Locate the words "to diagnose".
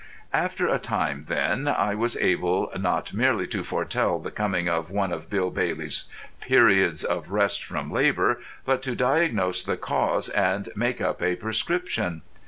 8.81-9.63